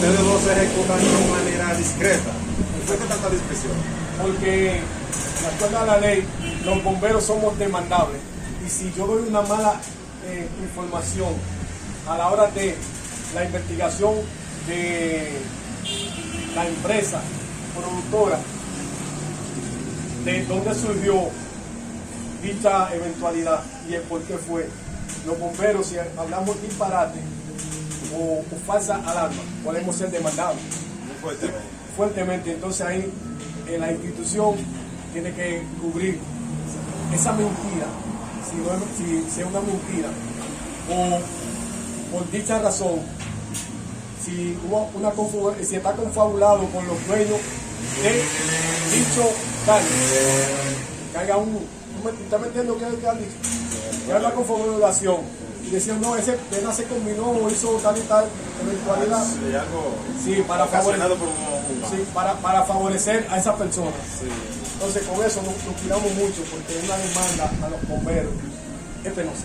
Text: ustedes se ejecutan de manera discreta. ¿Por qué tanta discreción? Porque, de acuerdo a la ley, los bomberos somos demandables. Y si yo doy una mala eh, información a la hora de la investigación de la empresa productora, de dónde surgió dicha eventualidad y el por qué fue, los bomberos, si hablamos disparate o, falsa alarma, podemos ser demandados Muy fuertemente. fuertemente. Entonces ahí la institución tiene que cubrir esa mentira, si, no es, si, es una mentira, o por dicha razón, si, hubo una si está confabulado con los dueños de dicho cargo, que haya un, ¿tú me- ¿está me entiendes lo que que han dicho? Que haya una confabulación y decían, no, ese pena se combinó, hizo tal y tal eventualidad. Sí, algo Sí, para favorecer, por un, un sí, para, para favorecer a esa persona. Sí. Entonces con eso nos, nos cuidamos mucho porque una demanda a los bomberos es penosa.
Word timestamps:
ustedes 0.00 0.42
se 0.42 0.52
ejecutan 0.52 0.98
de 0.98 1.30
manera 1.30 1.74
discreta. 1.74 2.30
¿Por 2.86 2.96
qué 2.96 3.04
tanta 3.04 3.28
discreción? 3.28 3.72
Porque, 4.22 4.80
de 4.80 5.46
acuerdo 5.54 5.78
a 5.78 5.86
la 5.86 5.98
ley, 5.98 6.26
los 6.64 6.82
bomberos 6.82 7.24
somos 7.24 7.58
demandables. 7.58 8.18
Y 8.64 8.70
si 8.70 8.92
yo 8.96 9.06
doy 9.06 9.28
una 9.28 9.42
mala 9.42 9.78
eh, 10.26 10.48
información 10.62 11.28
a 12.08 12.16
la 12.16 12.30
hora 12.30 12.46
de 12.46 12.74
la 13.34 13.44
investigación 13.44 14.14
de 14.66 15.32
la 16.54 16.66
empresa 16.66 17.20
productora, 17.76 18.38
de 20.24 20.46
dónde 20.46 20.74
surgió 20.74 21.28
dicha 22.42 22.94
eventualidad 22.94 23.62
y 23.88 23.94
el 23.94 24.02
por 24.02 24.22
qué 24.22 24.38
fue, 24.38 24.66
los 25.26 25.38
bomberos, 25.38 25.88
si 25.88 25.96
hablamos 25.98 26.60
disparate 26.62 27.20
o, 28.14 28.42
falsa 28.66 28.96
alarma, 28.96 29.42
podemos 29.64 29.94
ser 29.96 30.10
demandados 30.10 30.56
Muy 31.06 31.16
fuertemente. 31.20 31.60
fuertemente. 31.96 32.52
Entonces 32.52 32.86
ahí 32.86 33.12
la 33.78 33.92
institución 33.92 34.54
tiene 35.12 35.32
que 35.34 35.62
cubrir 35.80 36.18
esa 37.14 37.32
mentira, 37.32 37.86
si, 38.48 38.56
no 38.56 38.72
es, 38.74 38.80
si, 38.96 39.34
es 39.40 39.46
una 39.46 39.60
mentira, 39.60 40.08
o 40.88 41.18
por 42.16 42.30
dicha 42.30 42.58
razón, 42.60 43.00
si, 44.24 44.56
hubo 44.66 44.90
una 44.94 45.10
si 45.64 45.76
está 45.76 45.92
confabulado 45.92 46.64
con 46.70 46.86
los 46.86 47.06
dueños 47.06 47.38
de 48.02 48.12
dicho 48.96 49.28
cargo, 49.66 49.86
que 51.12 51.18
haya 51.18 51.36
un, 51.36 51.52
¿tú 51.54 52.04
me- 52.04 52.24
¿está 52.24 52.38
me 52.38 52.46
entiendes 52.46 52.72
lo 52.74 52.78
que 52.78 52.84
que 53.00 53.08
han 53.08 53.18
dicho? 53.18 53.30
Que 54.06 54.12
haya 54.12 54.20
una 54.26 54.34
confabulación 54.34 55.16
y 55.70 55.74
decían, 55.74 56.00
no, 56.00 56.16
ese 56.16 56.32
pena 56.50 56.72
se 56.72 56.84
combinó, 56.84 57.48
hizo 57.48 57.70
tal 57.82 57.96
y 57.96 58.00
tal 58.02 58.24
eventualidad. 58.62 59.24
Sí, 59.24 59.54
algo 59.54 59.94
Sí, 60.24 60.44
para 60.46 60.66
favorecer, 60.66 61.08
por 61.16 61.28
un, 61.28 61.82
un 61.84 61.90
sí, 61.90 62.04
para, 62.12 62.34
para 62.34 62.64
favorecer 62.64 63.26
a 63.30 63.38
esa 63.38 63.56
persona. 63.56 63.92
Sí. 64.18 64.26
Entonces 64.74 65.06
con 65.06 65.24
eso 65.24 65.42
nos, 65.42 65.54
nos 65.64 65.80
cuidamos 65.80 66.12
mucho 66.14 66.42
porque 66.50 66.74
una 66.84 66.96
demanda 66.96 67.66
a 67.66 67.70
los 67.70 67.88
bomberos 67.88 68.32
es 69.04 69.12
penosa. 69.12 69.44